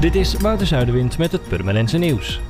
Dit 0.00 0.14
is 0.14 0.34
Wouter 0.34 0.66
Zuiderwind 0.66 1.18
met 1.18 1.32
het 1.32 1.48
Purmerendse 1.48 1.98
nieuws. 1.98 2.40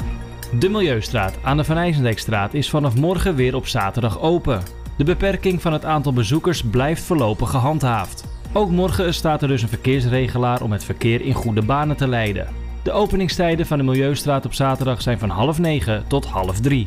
De 0.59 0.69
Milieustraat 0.69 1.39
aan 1.43 1.57
de 1.57 1.65
Van 1.65 1.77
IJsendijkstraat 1.77 2.55
is 2.55 2.71
vanaf 2.71 2.97
morgen 2.97 3.35
weer 3.35 3.55
op 3.55 3.67
zaterdag 3.67 4.21
open. 4.21 4.63
De 4.97 5.05
beperking 5.05 5.63
van 5.63 5.73
het 5.73 5.85
aantal 5.85 6.13
bezoekers 6.13 6.63
blijft 6.63 7.03
voorlopig 7.03 7.51
gehandhaafd. 7.51 8.25
Ook 8.53 8.71
morgen 8.71 9.15
staat 9.15 9.43
er 9.43 9.49
dus 9.49 9.63
een 9.63 9.69
verkeersregelaar 9.69 10.63
om 10.63 10.73
het 10.73 10.85
verkeer 10.85 11.21
in 11.21 11.33
goede 11.33 11.63
banen 11.63 11.97
te 11.97 12.09
leiden. 12.09 12.49
De 12.83 12.93
openingstijden 12.93 13.67
van 13.67 13.79
de 13.79 13.85
Milieustraat 13.85 14.45
op 14.45 14.55
zaterdag 14.55 15.03
zijn 15.03 15.19
van 15.19 15.31
half 15.31 15.59
negen 15.59 16.05
tot 16.07 16.27
half 16.27 16.61
drie. 16.61 16.87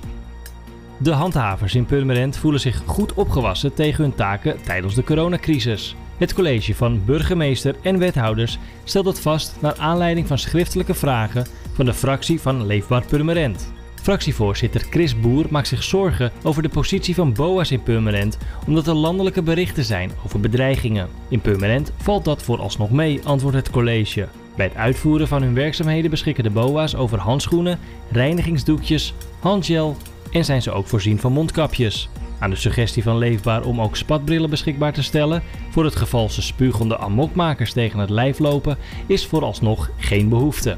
De 0.98 1.12
handhavers 1.12 1.76
in 1.76 1.86
Purmerend 1.86 2.38
voelen 2.38 2.60
zich 2.60 2.82
goed 2.86 3.14
opgewassen 3.14 3.74
tegen 3.74 4.04
hun 4.04 4.16
taken 4.16 4.62
tijdens 4.62 4.96
de 4.96 5.04
coronacrisis. 5.04 5.96
Het 6.24 6.34
college 6.34 6.76
van 6.76 7.06
burgemeester 7.06 7.76
en 7.82 7.98
wethouders 7.98 8.58
stelt 8.84 9.06
het 9.06 9.20
vast 9.20 9.56
naar 9.60 9.76
aanleiding 9.78 10.28
van 10.28 10.38
schriftelijke 10.38 10.94
vragen 10.94 11.46
van 11.74 11.86
de 11.86 11.94
fractie 11.94 12.42
van 12.42 12.66
Leefbaar 12.66 13.06
Purmerend. 13.06 13.74
Fractievoorzitter 13.96 14.82
Chris 14.82 15.20
Boer 15.20 15.46
maakt 15.50 15.68
zich 15.68 15.84
zorgen 15.84 16.32
over 16.44 16.62
de 16.62 16.70
positie 16.70 17.16
van 17.16 17.34
BOA's 17.34 17.72
in 17.72 17.84
Purmerend 17.84 18.38
omdat 18.68 18.88
er 18.88 18.94
landelijke 18.94 19.42
berichten 19.42 19.84
zijn 19.84 20.12
over 20.26 20.40
bedreigingen. 20.40 21.10
In 21.30 21.42
Purmerend 21.42 21.92
valt 21.98 22.26
dat 22.26 22.44
vooralsnog 22.44 22.92
mee, 22.92 23.22
antwoordt 23.24 23.58
het 23.58 23.70
college. 23.70 24.28
Bij 24.56 24.66
het 24.66 24.76
uitvoeren 24.76 25.28
van 25.28 25.42
hun 25.42 25.54
werkzaamheden 25.54 26.10
beschikken 26.10 26.44
de 26.44 26.50
BOA's 26.50 26.96
over 26.96 27.20
handschoenen, 27.20 27.80
reinigingsdoekjes, 28.12 29.14
handgel 29.40 29.98
en 30.32 30.46
zijn 30.46 30.62
ze 30.62 30.72
ook 30.72 30.88
voorzien 30.88 31.20
van 31.20 31.32
mondkapjes. 31.32 32.10
Aan 32.44 32.50
de 32.50 32.56
suggestie 32.56 33.04
van 33.04 33.18
Leefbaar 33.18 33.64
om 33.64 33.82
ook 33.82 33.96
spatbrillen 33.96 34.50
beschikbaar 34.50 34.94
te 34.94 35.04
stellen 35.04 35.44
voor 35.70 35.84
het 35.84 35.96
geval 35.96 36.30
ze 36.30 36.42
spugende 36.42 36.98
amokmakers 36.98 37.74
tegen 37.74 38.00
het 38.00 38.10
lijf 38.10 38.40
lopen 38.40 38.78
is 39.08 39.26
vooralsnog 39.26 39.90
geen 39.98 40.30
behoefte. 40.30 40.78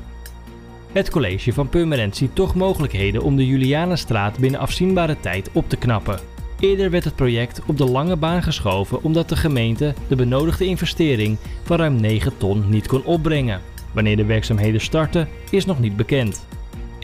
Het 0.92 1.10
college 1.10 1.54
van 1.54 1.70
Purmerend 1.70 2.16
ziet 2.16 2.36
toch 2.36 2.56
mogelijkheden 2.56 3.22
om 3.22 3.36
de 3.36 3.48
Julianenstraat 3.48 4.38
binnen 4.38 4.60
afzienbare 4.60 5.20
tijd 5.20 5.50
op 5.54 5.70
te 5.70 5.78
knappen. 5.78 6.20
Eerder 6.60 6.90
werd 6.90 7.04
het 7.04 7.16
project 7.16 7.62
op 7.66 7.78
de 7.78 7.86
lange 7.86 8.16
baan 8.16 8.44
geschoven 8.44 9.04
omdat 9.04 9.30
de 9.30 9.36
gemeente 9.36 9.94
de 10.08 10.16
benodigde 10.16 10.66
investering 10.66 11.38
van 11.64 11.78
ruim 11.78 11.96
9 11.96 12.38
ton 12.38 12.70
niet 12.70 12.88
kon 12.88 13.04
opbrengen. 13.04 13.62
Wanneer 13.94 14.16
de 14.16 14.26
werkzaamheden 14.26 14.82
starten 14.82 15.28
is 15.50 15.66
nog 15.66 15.80
niet 15.80 15.96
bekend. 15.96 16.46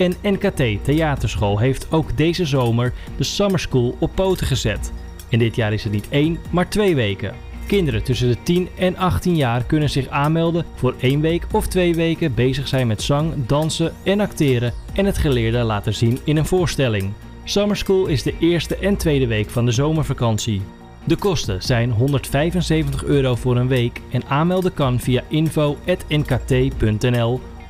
En 0.01 0.15
NKT 0.21 0.83
Theaterschool 0.83 1.59
heeft 1.59 1.91
ook 1.91 2.17
deze 2.17 2.45
zomer 2.45 2.93
de 3.17 3.23
Summer 3.23 3.59
School 3.59 3.95
op 3.99 4.11
poten 4.15 4.47
gezet. 4.47 4.91
En 5.29 5.39
dit 5.39 5.55
jaar 5.55 5.73
is 5.73 5.83
het 5.83 5.93
niet 5.93 6.09
één, 6.09 6.37
maar 6.49 6.69
twee 6.69 6.95
weken. 6.95 7.35
Kinderen 7.67 8.03
tussen 8.03 8.27
de 8.27 8.37
10 8.43 8.69
en 8.77 8.97
18 8.97 9.35
jaar 9.35 9.63
kunnen 9.63 9.89
zich 9.89 10.07
aanmelden 10.07 10.65
voor 10.75 10.95
één 10.99 11.21
week 11.21 11.45
of 11.51 11.67
twee 11.67 11.95
weken 11.95 12.33
bezig 12.33 12.67
zijn 12.67 12.87
met 12.87 13.01
zang, 13.01 13.33
dansen 13.45 13.93
en 14.03 14.19
acteren 14.19 14.73
en 14.93 15.05
het 15.05 15.17
geleerde 15.17 15.63
laten 15.63 15.93
zien 15.93 16.19
in 16.23 16.37
een 16.37 16.45
voorstelling. 16.45 17.11
Summer 17.43 17.77
School 17.77 18.05
is 18.05 18.23
de 18.23 18.33
eerste 18.39 18.75
en 18.75 18.97
tweede 18.97 19.27
week 19.27 19.49
van 19.49 19.65
de 19.65 19.71
zomervakantie. 19.71 20.61
De 21.03 21.15
kosten 21.15 21.61
zijn 21.61 21.91
175 21.91 23.03
euro 23.03 23.35
voor 23.35 23.57
een 23.57 23.67
week 23.67 24.01
en 24.11 24.27
aanmelden 24.27 24.73
kan 24.73 24.99
via 24.99 25.23
info.nkt.nl 25.27 25.79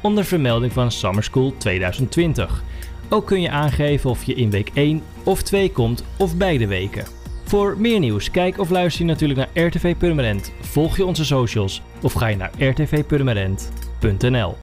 onder 0.01 0.25
vermelding 0.25 0.73
van 0.73 0.91
Summer 0.91 1.23
School 1.23 1.53
2020. 1.57 2.63
Ook 3.09 3.25
kun 3.25 3.41
je 3.41 3.49
aangeven 3.49 4.09
of 4.09 4.23
je 4.23 4.33
in 4.33 4.49
week 4.49 4.71
1 4.73 5.01
of 5.23 5.41
2 5.41 5.71
komt 5.71 6.03
of 6.17 6.37
beide 6.37 6.67
weken. 6.67 7.05
Voor 7.43 7.77
meer 7.77 7.99
nieuws, 7.99 8.31
kijk 8.31 8.59
of 8.59 8.69
luister 8.69 9.01
je 9.05 9.11
natuurlijk 9.11 9.39
naar 9.39 9.65
RTV 9.65 9.95
Purmerend. 9.97 10.53
Volg 10.59 10.97
je 10.97 11.05
onze 11.05 11.25
socials 11.25 11.81
of 12.01 12.13
ga 12.13 12.27
je 12.27 12.35
naar 12.35 12.51
rtvpurmerend.nl. 12.59 14.57